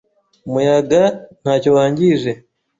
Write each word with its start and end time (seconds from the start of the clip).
Umuyaga 0.47 1.01
ntacyo 1.41 1.69
wangije. 1.77 2.31